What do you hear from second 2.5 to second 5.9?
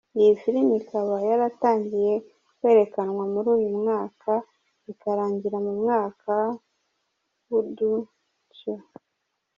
kwerekanwa muri uyu mwaka ikarangira mu